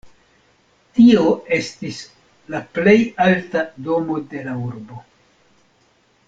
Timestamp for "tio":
0.99-1.25